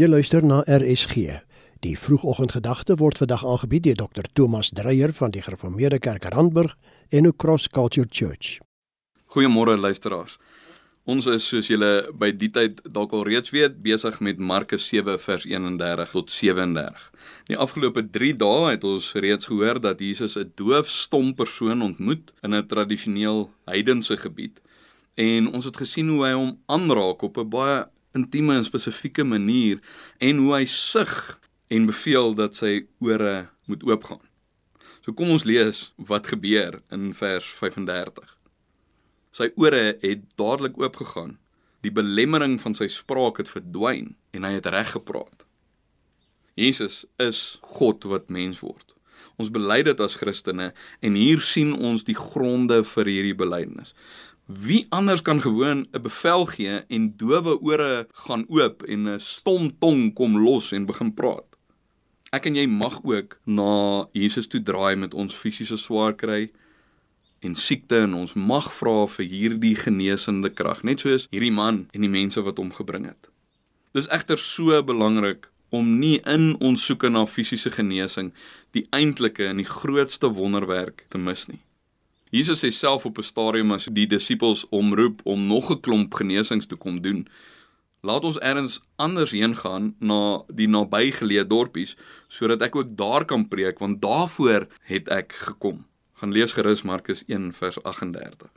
[0.00, 1.42] Jy luister na RSG.
[1.84, 6.72] Die vroegoggendgedagte word vandag aangebied deur Dr Thomas Dreyer van die Gereformeerde Kerk Randburg
[7.10, 8.62] en ook Cross Culture Church.
[9.36, 10.38] Goeiemôre luisteraars.
[11.04, 15.20] Ons is soos julle by die tyd dalk al reeds weet besig met Markus 7
[15.20, 17.06] vers 31 tot 37.
[17.52, 22.54] Die afgelope 3 dae het ons reeds gehoor dat Jesus 'n doofstom persoon ontmoet in
[22.54, 24.62] 'n tradisioneel heidense gebied
[25.14, 27.84] en ons het gesien hoe hy hom aanraak op 'n baie
[28.16, 29.80] intieme en spesifieke manier
[30.18, 31.38] en hoe hy sug
[31.70, 34.22] en beveel dat sy ore moet oopgaan.
[35.00, 38.36] So kom ons lees wat gebeur in vers 35.
[39.30, 41.38] Sy ore het dadelik oopgegaan.
[41.80, 45.46] Die belemmering van sy spraak het verdwyn en hy het reg gepraat.
[46.58, 48.90] Jesus is God wat mens word.
[49.40, 53.94] Ons bely dit as Christene en hier sien ons die gronde vir hierdie belydenis.
[54.58, 59.78] Wie anders kan gewoon 'n bevel gee en dowe ore gaan oop en 'n stom
[59.78, 61.44] tong kom los en begin praat?
[62.30, 66.50] Ek en jy mag ook na Jesus toe draai met ons fisiese swaar kry
[67.38, 72.00] en siekte en ons mag vra vir hierdie genesende krag, net soos hierdie man en
[72.00, 73.30] die mense wat hom gebring het.
[73.92, 78.32] Dis egter so belangrik om nie in ons soeke na fisiese genesing
[78.70, 81.60] die eintlike en die grootste wonderwerk te mis nie.
[82.30, 86.66] Jesus sê self op 'n stadium as die disippels omroep om nog 'n klomp genesings
[86.66, 87.28] te kom doen.
[88.00, 91.96] Laat ons eers anders heen gaan na die nabygeleë dorpies
[92.28, 95.84] sodat ek ook daar kan preek want daarvoor het ek gekom.
[96.12, 98.48] Gaan lees gerus Markus 1 vers 38.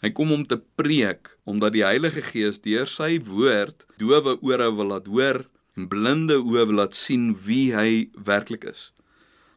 [0.00, 4.86] Hy kom om te preek omdat die Heilige Gees deur sy woord dowe ore wil
[4.86, 5.44] laat hoor
[5.76, 8.92] en blinde oë wil laat sien wie hy werklik is.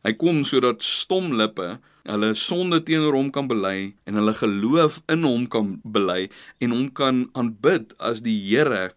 [0.07, 1.77] Hy kom sodat stom lippe
[2.09, 6.29] hulle sonde teenoor hom kan bely en hulle geloof in hom kan bely
[6.63, 8.93] en hom kan aanbid as die Here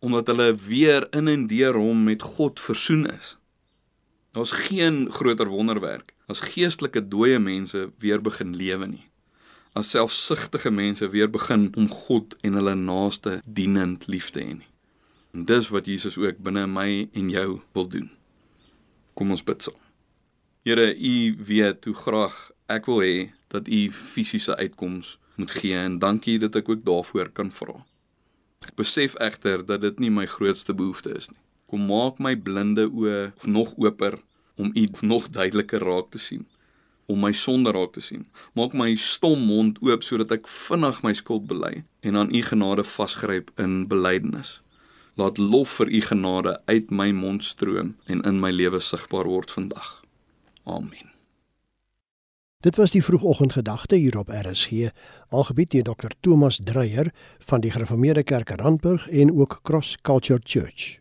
[0.00, 3.34] omdat hulle weer in en deur hom met God versoen is.
[4.32, 9.04] Daar's geen groter wonderwerk as geestelike dooie mense weer begin lewe nie.
[9.76, 14.70] As selfsugtige mense weer begin om God en hulle naaste dienend lief te hê nie.
[15.36, 18.08] En dis wat Jesus ook binne my en jou wil doen.
[19.14, 19.87] Kom ons bid saam.
[20.68, 22.34] Here, U weet hoe graag
[22.68, 23.12] ek wil hê
[23.48, 27.78] dat U fisiese uitkoms moet gee en dankie dat ek ook daarvoor kan vra.
[28.68, 31.40] Ek besef egter dat dit nie my grootste behoefte is nie.
[31.72, 34.18] Kom maak my blinde oë nog oper
[34.60, 36.44] om U nog duideliker raak te sien,
[37.08, 38.26] om my sonde raak te sien.
[38.52, 42.84] Maak my stom mond oop sodat ek vinnig my skuld bely en aan U genade
[42.84, 44.58] vasgryp in belydenis.
[45.16, 49.56] Laat lof vir U genade uit my mond stroom en in my lewe sigbaar word
[49.56, 49.96] vandag.
[50.68, 51.16] Amen.
[52.60, 54.90] Dit was die vroegoggendgedagte hier op RSG,
[55.28, 60.98] aangebied deur Dr Thomas Dreyer van die Gereformeerde Kerk Randburg en ook Cross Culture Church.